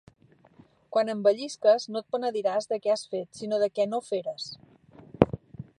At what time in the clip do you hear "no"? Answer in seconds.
1.95-2.01, 3.93-4.01